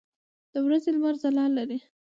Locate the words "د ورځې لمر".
0.51-1.15